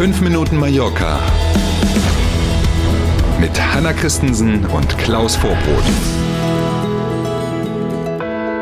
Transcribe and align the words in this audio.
5 0.00 0.22
Minuten 0.22 0.56
Mallorca 0.56 1.20
mit 3.38 3.50
Hanna 3.60 3.92
Christensen 3.92 4.64
und 4.64 4.96
Klaus 4.96 5.36
Vorbrot. 5.36 5.84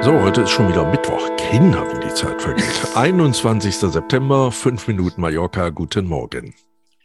So, 0.03 0.21
heute 0.21 0.41
ist 0.41 0.51
schon 0.51 0.69
wieder 0.69 0.91
Mittwoch. 0.91 1.31
Kinder, 1.37 1.87
wie 1.93 2.09
die 2.09 2.13
Zeit 2.13 2.43
vergeht. 2.43 2.65
21. 2.97 3.73
September, 3.73 4.51
5 4.51 4.89
Minuten 4.89 5.21
Mallorca. 5.21 5.69
Guten 5.69 6.07
Morgen. 6.07 6.57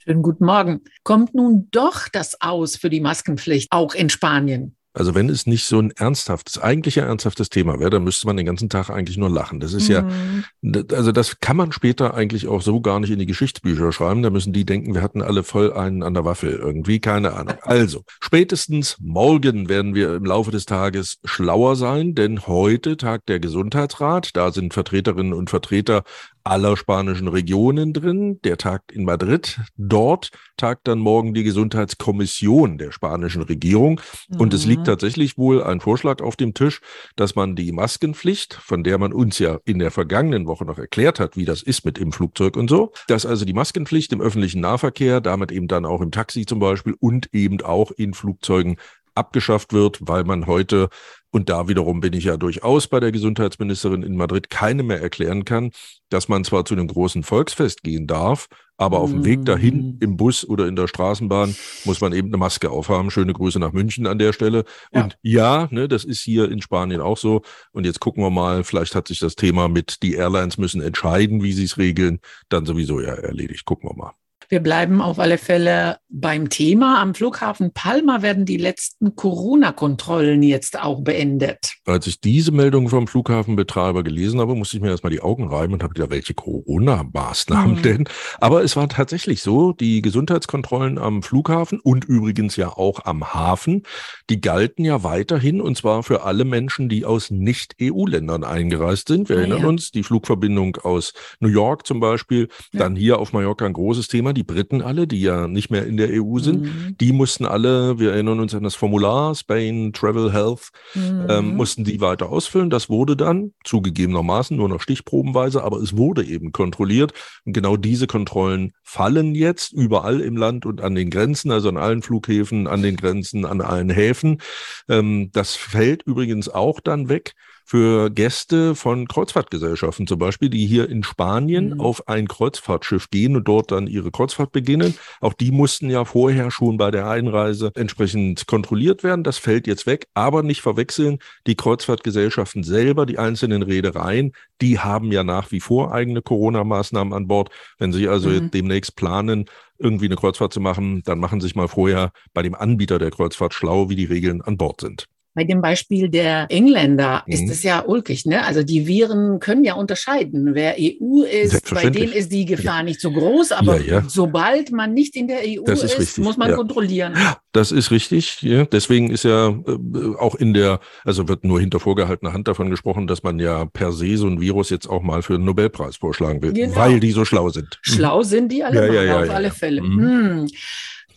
Schönen 0.04 0.24
guten 0.24 0.46
Morgen. 0.46 0.82
Kommt 1.04 1.36
nun 1.36 1.68
doch 1.70 2.08
das 2.12 2.42
Aus 2.42 2.76
für 2.76 2.90
die 2.90 3.02
Maskenpflicht, 3.02 3.72
auch 3.72 3.94
in 3.94 4.10
Spanien? 4.10 4.76
Also 4.94 5.16
wenn 5.16 5.30
es 5.30 5.48
nicht 5.48 5.66
so 5.66 5.80
ein 5.80 5.92
ernsthaftes, 5.92 6.60
eigentlich 6.60 7.00
ein 7.00 7.08
ernsthaftes 7.08 7.50
Thema 7.50 7.80
wäre, 7.80 7.90
dann 7.90 8.04
müsste 8.04 8.28
man 8.28 8.38
den 8.38 8.46
ganzen 8.46 8.70
Tag 8.70 8.90
eigentlich 8.90 9.18
nur 9.18 9.30
lachen. 9.30 9.60
Das 9.60 9.74
ist 9.74 9.90
mhm. 9.90 10.44
ja, 10.62 10.84
also 10.96 11.12
das 11.12 11.40
kann 11.40 11.58
man 11.58 11.72
später 11.72 12.14
eigentlich 12.14 12.48
auch 12.48 12.62
so 12.62 12.80
gar 12.80 13.00
nicht 13.00 13.10
in 13.10 13.20
die 13.20 13.26
Geschichtsbücher 13.26 13.92
schreiben. 13.92 14.22
Da 14.22 14.30
müssen 14.30 14.54
die 14.54 14.66
denken, 14.66 14.94
wir 14.94 15.02
hatten 15.02 15.22
alle 15.22 15.44
voll 15.44 15.74
einen 15.74 16.04
an 16.04 16.14
der 16.14 16.26
Waffel 16.26 16.52
irgendwie, 16.52 17.00
keine 17.00 17.34
Ahnung. 17.34 17.56
Also, 17.62 18.04
spätestens 18.20 18.98
morgen 19.00 19.68
werden 19.68 19.96
wir 19.96 20.16
im 20.16 20.26
Laufe 20.26 20.52
des 20.52 20.66
Tages 20.66 21.18
schlauer 21.24 21.76
sein, 21.76 22.14
denn 22.14 22.46
heute 22.46 22.98
tagt 22.98 23.30
der 23.30 23.40
Gesundheitsrat. 23.40 24.36
Da 24.36 24.52
sind 24.52 24.74
Vertreterinnen 24.74 25.34
und 25.34 25.50
Vertreter 25.50 26.04
aller 26.44 26.78
spanischen 26.78 27.28
Regionen 27.28 27.94
drin. 27.94 28.40
Der 28.44 28.58
tagt 28.58 28.92
in 28.92 29.06
Madrid. 29.06 29.60
Dort 29.78 30.32
tagt 30.58 30.88
dann 30.88 31.00
morgen 31.00 31.34
die 31.34 31.44
Gesundheitskommission 31.44 32.78
der 32.78 32.92
spanischen 32.92 33.42
Regierung. 33.42 34.02
Mhm. 34.30 34.40
Und 34.40 34.54
es 34.54 34.66
liegt 34.66 34.82
mhm. 34.82 34.86
tatsächlich 34.86 35.38
wohl 35.38 35.64
ein 35.64 35.80
Vorschlag 35.80 36.22
auf 36.22 36.36
dem 36.36 36.54
Tisch, 36.54 36.82
dass 37.16 37.36
man 37.36 37.56
die 37.56 37.72
Maskenpflicht, 37.72 38.54
von 38.54 38.84
der 38.84 38.98
man 38.98 39.14
uns 39.14 39.40
ja 39.40 39.60
in 39.66 39.80
der 39.80 39.92
vergangenen 39.92 40.48
Woche 40.48 40.66
noch 40.66 40.78
erklärt 40.78 41.20
hat, 41.20 41.38
wie 41.38 41.46
das 41.46 41.64
ist 41.64 41.86
mit 41.86 41.98
im 41.98 42.12
Flugzeug 42.12 42.58
und 42.58 42.70
so, 42.70 42.92
dass 43.08 43.26
also 43.26 43.46
die 43.46 43.54
Maskenpflicht 43.54 44.12
im 44.14 44.22
öffentlichen 44.22 44.62
Nahverkehr, 44.62 45.22
damit 45.22 45.52
eben 45.52 45.68
dann 45.68 45.86
auch 45.86 46.02
im 46.02 46.12
Taxi 46.12 46.46
zum 46.46 46.60
Beispiel 46.60 46.96
und 47.00 47.34
eben 47.34 47.62
auch 47.62 47.92
in 47.92 48.14
Flugzeugen 48.14 48.78
abgeschafft 49.16 49.74
wird, 49.74 50.00
weil 50.02 50.24
man 50.24 50.48
heute, 50.48 50.90
und 51.32 51.50
da 51.50 51.68
wiederum 51.68 52.00
bin 52.00 52.14
ich 52.14 52.26
ja 52.26 52.38
durchaus 52.38 52.88
bei 52.88 53.00
der 53.00 53.12
Gesundheitsministerin 53.12 54.04
in 54.04 54.16
Madrid, 54.16 54.50
keine 54.50 54.84
mehr 54.84 55.02
erklären 55.02 55.46
kann, 55.46 55.72
dass 56.10 56.28
man 56.30 56.44
zwar 56.44 56.66
zu 56.66 56.74
einem 56.74 56.88
großen 56.88 57.24
Volksfest 57.24 57.84
gehen 57.84 58.08
darf, 58.08 58.48
aber 58.78 59.00
auf 59.00 59.12
dem 59.12 59.24
Weg 59.24 59.46
dahin 59.46 59.98
mm. 59.98 59.98
im 60.02 60.18
Bus 60.18 60.48
oder 60.48 60.68
in 60.68 60.76
der 60.76 60.88
Straßenbahn 60.88 61.56
muss 61.86 62.02
man 62.02 62.12
eben 62.12 62.30
eine 62.30 62.38
Maske 62.38 62.72
aufhaben. 62.72 63.12
Schöne 63.12 63.34
Grüße 63.34 63.60
nach 63.60 63.72
München 63.72 64.08
an 64.08 64.18
der 64.18 64.34
Stelle. 64.34 64.66
Ja. 64.92 65.04
Und 65.04 65.18
ja, 65.22 65.68
ne, 65.70 65.88
das 65.88 66.04
ist 66.04 66.22
hier 66.22 66.52
in 66.52 66.62
Spanien 66.62 67.00
auch 67.00 67.18
so. 67.18 67.44
Und 67.72 67.86
jetzt 67.86 68.00
gucken 68.00 68.24
wir 68.24 68.32
mal, 68.32 68.64
vielleicht 68.64 68.96
hat 68.96 69.08
sich 69.08 69.20
das 69.20 69.36
Thema 69.36 69.68
mit 69.68 70.02
die 70.02 70.16
Airlines 70.16 70.58
müssen 70.58 70.82
entscheiden, 70.82 71.44
wie 71.44 71.54
sie 71.54 71.66
es 71.66 71.78
regeln, 71.78 72.20
dann 72.50 72.66
sowieso 72.66 73.00
ja 73.00 73.14
erledigt. 73.14 73.66
Gucken 73.66 73.90
wir 73.90 73.96
mal. 73.96 74.14
Wir 74.54 74.60
bleiben 74.60 75.02
auf 75.02 75.18
alle 75.18 75.40
Fälle 75.40 75.98
beim 76.10 76.48
Thema. 76.48 77.02
Am 77.02 77.16
Flughafen 77.16 77.74
Palma 77.74 78.22
werden 78.22 78.46
die 78.46 78.58
letzten 78.58 79.16
Corona-Kontrollen 79.16 80.44
jetzt 80.44 80.80
auch 80.80 81.02
beendet. 81.02 81.78
Als 81.86 82.08
ich 82.08 82.22
diese 82.22 82.54
Meldung 82.54 82.88
vom 82.88 83.08
Flughafenbetreiber 83.08 84.04
gelesen 84.04 84.40
habe, 84.40 84.56
musste 84.56 84.78
ich 84.78 84.82
mir 84.82 84.90
erstmal 84.90 85.12
die 85.12 85.22
Augen 85.22 85.50
reiben 85.50 85.74
und 85.74 85.84
habe 85.84 85.94
gedacht, 85.94 86.12
welche 86.12 86.34
Corona-Maßnahmen 86.34 87.78
mhm. 87.78 87.82
denn? 87.82 88.10
Aber 88.40 88.64
es 88.64 88.78
war 88.78 88.88
tatsächlich 88.88 89.42
so, 89.42 89.74
die 89.74 90.02
Gesundheitskontrollen 90.02 90.98
am 90.98 91.24
Flughafen 91.24 91.82
und 91.82 92.06
übrigens 92.06 92.56
ja 92.56 92.70
auch 92.70 93.04
am 93.04 93.34
Hafen, 93.34 93.84
die 94.30 94.40
galten 94.40 94.86
ja 94.86 95.04
weiterhin 95.04 95.60
und 95.60 95.76
zwar 95.76 96.04
für 96.04 96.24
alle 96.24 96.46
Menschen, 96.46 96.88
die 96.88 97.04
aus 97.04 97.32
Nicht-EU-Ländern 97.32 98.46
eingereist 98.46 99.10
sind. 99.10 99.28
Wir 99.28 99.36
ah, 99.36 99.40
erinnern 99.40 99.62
ja. 99.64 99.68
uns, 99.68 99.92
die 99.92 100.04
Flugverbindung 100.04 100.78
aus 100.78 101.14
New 101.42 101.50
York 101.50 101.86
zum 101.86 102.00
Beispiel, 102.00 102.48
ja. 102.72 102.80
dann 102.80 102.96
hier 102.96 103.20
auf 103.20 103.34
Mallorca 103.34 103.66
ein 103.66 103.74
großes 103.74 104.08
Thema, 104.08 104.32
die 104.32 104.44
Briten 104.44 104.82
alle, 104.82 105.06
die 105.06 105.20
ja 105.20 105.50
nicht 105.50 105.70
mehr 105.70 105.86
in 105.86 105.98
der 105.98 106.10
EU 106.12 106.40
sind, 106.40 106.62
mhm. 106.62 106.96
die 107.02 107.12
mussten 107.12 107.46
alle, 107.46 108.00
wir 108.00 108.14
erinnern 108.14 108.40
uns 108.40 108.56
an 108.56 108.64
das 108.64 108.76
Formular, 108.76 109.36
Spain 109.36 109.92
Travel 109.92 110.32
Health, 110.32 110.70
ähm, 110.96 111.24
mhm. 111.24 111.30
ähm, 111.30 111.56
mussten 111.58 111.73
die 111.78 112.02
weiter 112.02 112.30
ausfüllen. 112.30 112.70
Das 112.70 112.90
wurde 112.90 113.16
dann 113.18 113.54
zugegebenermaßen 113.64 114.56
nur 114.56 114.70
noch 114.70 114.82
stichprobenweise, 114.82 115.64
aber 115.64 115.78
es 115.78 115.98
wurde 115.98 116.24
eben 116.24 116.52
kontrolliert. 116.52 117.14
Und 117.46 117.54
genau 117.54 117.78
diese 117.78 118.08
Kontrollen 118.08 118.74
fallen 118.84 119.36
jetzt 119.36 119.74
überall 119.74 120.22
im 120.22 120.38
Land 120.38 120.66
und 120.66 120.82
an 120.82 120.96
den 120.96 121.10
Grenzen, 121.10 121.52
also 121.52 121.70
an 121.70 121.78
allen 121.78 122.02
Flughäfen, 122.02 122.68
an 122.68 122.82
den 122.82 122.96
Grenzen, 122.96 123.46
an 123.46 123.62
allen 123.62 123.90
Häfen. 123.90 124.42
Ähm, 124.90 125.32
das 125.32 125.56
fällt 125.56 126.04
übrigens 126.04 126.50
auch 126.50 126.80
dann 126.80 127.10
weg 127.10 127.34
für 127.66 128.10
Gäste 128.10 128.76
von 128.76 129.08
Kreuzfahrtgesellschaften 129.08 130.06
zum 130.08 130.20
Beispiel, 130.20 130.50
die 130.50 130.66
hier 130.68 130.90
in 130.90 131.04
Spanien 131.04 131.76
mhm. 131.76 131.80
auf 131.80 132.08
ein 132.08 132.28
Kreuzfahrtschiff 132.28 133.10
gehen 133.10 133.36
und 133.36 133.48
dort 133.48 133.72
dann 133.72 133.88
ihre 133.88 134.12
Kreuzfahrt 134.12 134.52
beginnen. 134.52 134.96
Auch 135.22 135.34
die 135.34 135.52
mussten 135.52 135.90
ja 135.90 136.06
vorher 136.06 136.52
schon 136.52 136.78
bei 136.78 136.92
der 136.92 137.08
Einreise 137.08 137.72
entsprechend 137.76 138.48
kontrolliert 138.48 139.04
werden. 139.04 139.24
Das 139.24 139.38
fällt 139.38 139.68
jetzt 139.68 139.88
weg, 139.88 140.08
aber 140.14 140.44
nicht 140.44 140.62
verwechseln. 140.62 141.20
Die 141.48 141.56
Kreuzfahrtgesellschaften 141.56 142.64
selber, 142.64 143.06
die 143.06 143.18
einzelnen 143.18 143.64
Reedereien, 143.64 144.34
die 144.62 144.80
haben 144.80 145.12
ja 145.12 145.24
nach 145.24 145.52
wie 145.52 145.60
vor 145.60 145.94
eigene 145.94 146.22
Corona-Maßnahmen 146.22 147.14
an 147.14 147.28
Bord. 147.28 147.50
Wenn 147.78 147.94
sie 147.94 148.08
also 148.08 148.30
mhm. 148.30 148.52
demnächst 148.52 148.96
planen, 148.96 149.46
irgendwie 149.78 150.06
eine 150.06 150.16
Kreuzfahrt 150.16 150.54
zu 150.54 150.60
machen, 150.60 151.02
dann 151.04 151.20
machen 151.20 151.42
sich 151.42 151.56
mal 151.56 151.68
vorher 151.68 152.12
bei 152.34 152.42
dem 152.42 152.56
Anbieter 152.56 153.00
der 153.00 153.12
Kreuzfahrt 153.12 153.54
schlau, 153.54 153.90
wie 153.90 153.96
die 153.96 154.06
Regeln 154.06 154.42
an 154.42 154.58
Bord 154.58 154.82
sind. 154.82 155.08
Bei 155.36 155.44
dem 155.44 155.62
Beispiel 155.62 156.10
der 156.10 156.48
Engländer 156.50 157.24
mhm. 157.26 157.34
ist 157.34 157.50
es 157.50 157.64
ja 157.64 157.84
ulkig, 157.86 158.26
ne? 158.26 158.46
Also 158.46 158.64
die 158.64 158.88
Viren 158.88 159.40
können 159.40 159.64
ja 159.64 159.74
unterscheiden. 159.74 160.54
Wer 160.54 160.76
EU 160.80 161.24
ist, 161.24 161.74
bei 161.74 161.90
denen 161.90 162.14
ist 162.14 162.32
die 162.32 162.46
Gefahr 162.46 162.78
ja. 162.78 162.84
nicht 162.84 163.02
so 163.02 163.12
groß, 163.12 163.52
aber 163.52 163.80
ja, 163.82 163.96
ja. 163.96 164.04
sobald 164.08 164.72
man 164.72 164.94
nicht 164.94 165.16
in 165.16 165.28
der 165.28 165.40
EU 165.40 165.64
ist, 165.64 165.84
ist 165.84 166.20
muss 166.20 166.38
man 166.38 166.54
kontrollieren. 166.54 167.14
Das 167.52 167.72
ist 167.72 167.92
richtig. 167.92 168.46
Deswegen 168.72 169.12
ist 169.12 169.24
ja 169.24 169.50
äh, 169.50 170.16
auch 170.18 170.36
in 170.36 170.54
der, 170.54 170.80
also 171.04 171.28
wird 171.28 171.44
nur 171.44 171.60
hinter 171.60 171.80
vorgehaltener 171.80 172.34
Hand 172.34 172.48
davon 172.48 172.70
gesprochen, 172.70 173.08
dass 173.08 173.24
man 173.24 173.40
ja 173.40 173.66
per 173.66 173.92
se 173.92 174.18
so 174.18 174.28
ein 174.28 174.42
Virus 174.42 174.70
jetzt 174.70 174.88
auch 174.88 175.02
mal 175.02 175.22
für 175.22 175.36
einen 175.36 175.46
Nobelpreis 175.46 175.98
vorschlagen 175.98 176.42
will, 176.42 176.54
genau. 176.54 176.76
weil 176.76 177.00
die 177.00 177.12
so 177.12 177.26
schlau 177.26 177.50
sind. 177.50 177.80
Schlau 177.82 178.24
sind 178.24 178.52
die 178.52 178.64
alle, 178.64 179.06
ja, 179.06 179.22
auf 179.22 179.30
alle 179.30 179.52
Fälle. 179.52 179.82
Mhm. 179.82 180.00
Hm. 180.00 180.48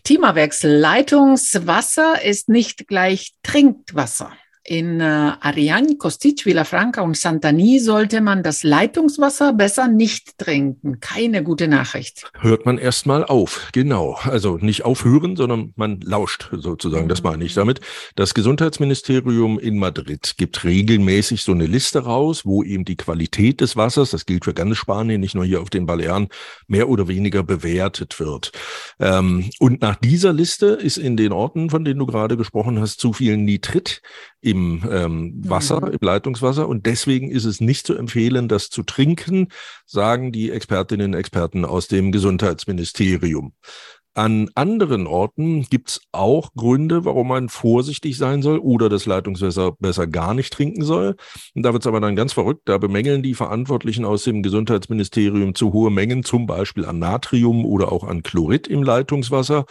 Themawechsel. 0.07 0.79
Leitungswasser 0.79 2.23
ist 2.23 2.49
nicht 2.49 2.87
gleich 2.87 3.35
Trinkwasser. 3.43 4.33
In 4.67 5.01
äh, 5.01 5.05
Ariane, 5.05 5.97
Costich, 5.97 6.43
Villafranca 6.43 7.03
und 7.03 7.17
Santani 7.17 7.79
sollte 7.79 8.21
man 8.21 8.43
das 8.43 8.65
Leitungswasser 8.65 9.53
besser 9.53 9.87
nicht 9.87 10.39
trinken. 10.39 10.99
Keine 10.99 11.45
gute 11.45 11.69
Nachricht. 11.69 12.29
Hört 12.41 12.67
man 12.67 12.77
erstmal 12.77 13.25
auf, 13.25 13.69
genau. 13.73 14.19
Also 14.25 14.57
nicht 14.57 14.85
aufhören, 14.85 15.37
sondern 15.37 15.73
man 15.77 16.01
lauscht 16.01 16.49
sozusagen. 16.53 17.09
Das 17.09 17.23
meine 17.23 17.45
ich 17.45 17.55
mhm. 17.55 17.61
damit. 17.61 17.81
Das 18.17 18.35
Gesundheitsministerium 18.35 19.61
in 19.61 19.79
Madrid 19.79 20.35
gibt 20.37 20.65
regelmäßig 20.65 21.43
so 21.43 21.53
eine 21.53 21.67
Liste 21.67 22.01
raus, 22.01 22.45
wo 22.45 22.65
eben 22.65 22.85
die 22.85 22.97
Qualität 22.97 23.61
des 23.61 23.77
Wassers, 23.77 24.11
das 24.11 24.27
gilt 24.27 24.47
für 24.47 24.55
ganz 24.55 24.77
Spanien, 24.77 25.21
nicht 25.21 25.37
nur 25.37 25.45
hier 25.45 25.61
auf 25.61 25.71
den 25.71 25.87
Balearen, 25.87 26.29
mehr 26.67 26.89
oder 26.89 27.07
weniger 27.07 27.45
bewertet 27.45 28.19
wird. 28.19 28.51
Ähm, 28.99 29.49
und 29.61 29.81
nach 29.81 29.95
dieser 29.95 30.33
Liste 30.33 30.67
ist 30.67 30.97
in 30.97 31.17
den 31.17 31.31
Orten, 31.33 31.71
von 31.71 31.85
denen 31.85 32.01
du 32.01 32.07
gerade 32.07 32.37
gesprochen 32.37 32.81
hast, 32.81 32.99
zu 32.99 33.13
viel 33.13 33.37
Nitrit 33.37 34.03
im 34.41 34.56
ähm, 34.57 35.35
Wasser, 35.45 35.81
mhm. 35.81 35.93
im 35.93 35.99
Leitungswasser. 36.01 36.69
Und 36.69 36.87
deswegen 36.87 37.31
ist 37.31 37.45
es 37.45 37.61
nicht 37.61 37.87
zu 37.87 37.95
empfehlen, 37.95 38.49
das 38.49 38.71
zu 38.71 38.83
trinken, 38.83 39.49
sagen 39.87 40.33
die 40.33 40.51
Expertinnen 40.51 41.15
und 41.15 41.19
Experten 41.19 41.65
aus 41.65 41.89
dem 41.89 42.13
Gesundheitsministerium. 42.13 43.53
An 44.17 44.49
anderen 44.55 45.07
Orten 45.07 45.65
gibt 45.65 45.91
es 45.91 46.01
auch 46.11 46.55
Gründe, 46.55 47.05
warum 47.05 47.29
man 47.29 47.51
vorsichtig 47.51 48.17
sein 48.17 48.41
soll 48.41 48.59
oder 48.59 48.89
das 48.89 49.05
Leitungswasser 49.05 49.73
besser 49.73 50.07
gar 50.07 50.33
nicht 50.33 50.55
trinken 50.55 50.85
soll. 50.85 51.17
Und 51.55 51.63
da 51.63 51.75
wird 51.75 51.83
es 51.83 51.87
aber 51.87 52.01
dann 52.01 52.17
ganz 52.17 52.33
verrückt. 52.33 52.63
Da 52.65 52.79
bemängeln 52.79 53.23
die 53.23 53.35
Verantwortlichen 53.35 54.07
aus 54.07 54.25
dem 54.25 54.43
Gesundheitsministerium 54.43 55.55
zu 55.55 55.75
hohe 55.75 55.91
Mengen, 55.91 56.25
zum 56.25 56.47
Beispiel 56.47 56.87
an 56.87 56.99
Natrium 56.99 57.67
oder 57.67 57.93
auch 57.93 58.05
an 58.05 58.23
Chlorid 58.23 58.69
im 58.69 58.83
Leitungswasser. 58.83 59.67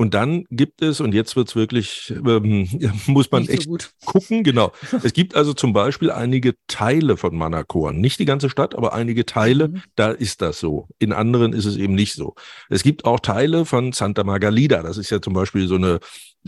Und 0.00 0.14
dann 0.14 0.44
gibt 0.50 0.80
es, 0.80 1.00
und 1.00 1.12
jetzt 1.12 1.34
wird's 1.34 1.56
wirklich, 1.56 2.14
ähm, 2.24 2.68
muss 3.06 3.32
man 3.32 3.42
nicht 3.42 3.52
echt 3.52 3.64
so 3.64 3.76
gucken, 4.06 4.44
genau. 4.44 4.70
Es 5.02 5.12
gibt 5.12 5.34
also 5.34 5.52
zum 5.52 5.72
Beispiel 5.72 6.12
einige 6.12 6.54
Teile 6.68 7.16
von 7.16 7.36
Manacor, 7.36 7.92
nicht 7.92 8.20
die 8.20 8.24
ganze 8.24 8.48
Stadt, 8.48 8.76
aber 8.76 8.92
einige 8.92 9.26
Teile, 9.26 9.68
mhm. 9.68 9.82
da 9.96 10.12
ist 10.12 10.40
das 10.40 10.60
so. 10.60 10.86
In 11.00 11.12
anderen 11.12 11.52
ist 11.52 11.64
es 11.64 11.76
eben 11.76 11.96
nicht 11.96 12.14
so. 12.14 12.36
Es 12.70 12.84
gibt 12.84 13.04
auch 13.04 13.18
Teile 13.18 13.64
von 13.64 13.92
Santa 13.92 14.22
Margalida, 14.22 14.84
das 14.84 14.98
ist 14.98 15.10
ja 15.10 15.20
zum 15.20 15.32
Beispiel 15.32 15.66
so 15.66 15.74
eine 15.74 15.98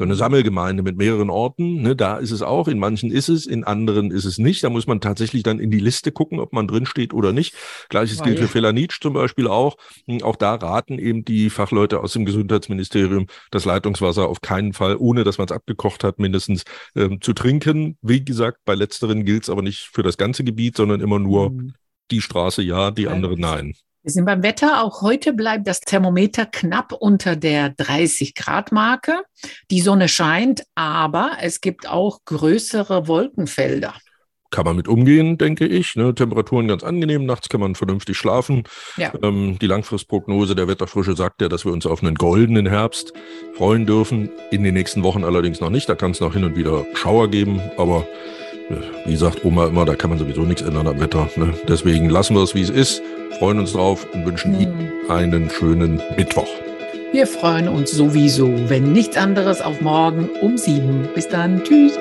so 0.01 0.05
eine 0.05 0.15
Sammelgemeinde 0.15 0.83
mit 0.83 0.97
mehreren 0.97 1.29
Orten, 1.29 1.83
ne, 1.83 1.95
da 1.95 2.17
ist 2.17 2.31
es 2.31 2.41
auch, 2.41 2.69
in 2.69 2.79
manchen 2.79 3.11
ist 3.11 3.29
es, 3.29 3.45
in 3.45 3.65
anderen 3.65 4.11
ist 4.11 4.25
es 4.25 4.39
nicht. 4.39 4.65
Da 4.65 4.71
muss 4.71 4.87
man 4.87 5.03
tatsächlich 5.03 5.43
dann 5.43 5.61
in 5.61 5.71
die 5.71 5.79
Liste 5.79 6.11
gucken, 6.11 6.41
ob 6.41 6.55
man 6.55 6.67
drin 6.67 6.87
steht 6.87 7.13
oder 7.13 7.35
nicht. 7.35 7.55
Gleiches 7.91 8.23
gilt 8.23 8.39
für 8.39 8.49
Felanitsch 8.49 9.03
zum 9.03 9.13
Beispiel 9.13 9.47
auch. 9.47 9.77
Hm, 10.07 10.23
auch 10.23 10.37
da 10.37 10.55
raten 10.55 10.99
eben 10.99 11.27
die 11.27 11.51
Fachleute 11.51 12.01
aus 12.01 12.15
dem 12.15 12.25
Gesundheitsministerium, 12.25 13.27
das 13.51 13.67
Leitungswasser 13.67 14.27
auf 14.27 14.41
keinen 14.41 14.73
Fall, 14.73 14.97
ohne 14.97 15.23
dass 15.23 15.37
man 15.37 15.49
es 15.49 15.53
abgekocht 15.53 16.03
hat, 16.03 16.19
mindestens 16.19 16.65
ähm, 16.97 17.21
zu 17.21 17.35
trinken. 17.35 17.99
Wie 18.01 18.25
gesagt, 18.25 18.61
bei 18.65 18.75
letzteren 18.75 19.27
gilt 19.27 19.43
es 19.43 19.51
aber 19.51 19.61
nicht 19.61 19.91
für 19.93 20.03
das 20.03 20.17
ganze 20.17 20.45
Gebiet, 20.45 20.79
sondern 20.79 21.03
immer 21.03 21.19
nur 21.19 21.51
mhm. 21.51 21.75
die 22.11 22.23
Straße 22.23 22.63
ja, 22.63 22.91
die 22.91 23.07
andere 23.09 23.39
nein. 23.39 23.75
Wir 24.11 24.15
sind 24.15 24.25
beim 24.25 24.43
Wetter. 24.43 24.83
Auch 24.83 25.03
heute 25.03 25.33
bleibt 25.33 25.69
das 25.69 25.79
Thermometer 25.79 26.45
knapp 26.45 26.93
unter 26.93 27.37
der 27.37 27.69
30 27.71 28.35
Grad 28.35 28.73
Marke. 28.73 29.23
Die 29.71 29.81
Sonne 29.81 30.09
scheint, 30.09 30.65
aber 30.75 31.37
es 31.41 31.61
gibt 31.61 31.89
auch 31.89 32.19
größere 32.25 33.07
Wolkenfelder 33.07 33.95
kann 34.53 34.65
man 34.65 34.75
mit 34.75 34.89
umgehen, 34.89 35.39
denke 35.39 35.65
ich. 35.65 35.95
Ne? 35.95 36.13
Temperaturen 36.13 36.67
ganz 36.67 36.83
angenehm, 36.83 37.25
nachts 37.25 37.49
kann 37.49 37.61
man 37.61 37.77
vernünftig 37.77 38.17
schlafen. 38.17 38.65
Ja. 38.97 39.13
Ähm, 39.23 39.61
die 39.61 39.69
Langfristprognose 39.69 40.57
der 40.57 40.67
Wetterfrische 40.67 41.15
sagt 41.15 41.41
ja, 41.41 41.49
dass 41.49 41.65
wir 41.65 41.73
uns 41.73 41.87
auf 41.87 42.03
einen 42.03 42.17
goldenen 42.17 42.67
Herbst 42.67 43.13
freuen 43.55 43.87
dürfen. 43.87 44.29
In 44.51 44.65
den 44.65 44.75
nächsten 44.75 45.05
Wochen 45.05 45.23
allerdings 45.23 45.61
noch 45.61 45.71
nicht. 45.71 45.89
Da 45.89 45.95
kann 45.95 46.11
es 46.11 46.19
noch 46.19 46.33
hin 46.33 46.43
und 46.43 46.57
wieder 46.57 46.85
Schauer 46.95 47.29
geben, 47.29 47.61
aber 47.77 48.09
äh, 48.71 49.09
wie 49.09 49.15
sagt 49.15 49.45
Oma 49.45 49.69
immer, 49.69 49.85
da 49.85 49.95
kann 49.95 50.11
man 50.11 50.19
sowieso 50.19 50.43
nichts 50.43 50.63
ändern 50.63 50.89
am 50.89 50.99
Wetter. 50.99 51.31
Ne? 51.37 51.55
Deswegen 51.69 52.11
lassen 52.11 52.35
wir 52.35 52.43
es, 52.43 52.57
wie 52.57 52.63
es 52.63 52.71
ist, 52.71 53.03
freuen 53.41 53.59
uns 53.59 53.73
drauf 53.73 54.07
und 54.13 54.27
wünschen 54.27 54.53
mhm. 54.53 54.61
Ihnen 54.61 54.93
einen 55.09 55.49
schönen 55.49 56.03
Mittwoch. 56.15 56.47
Wir 57.13 57.27
freuen 57.27 57.69
uns 57.69 57.91
sowieso, 57.91 58.69
wenn 58.69 58.93
nichts 58.93 59.17
anderes, 59.17 59.63
auf 59.63 59.81
morgen 59.81 60.29
um 60.43 60.59
sieben. 60.59 61.09
Bis 61.15 61.27
dann. 61.27 61.65
Tschüss. 61.65 61.99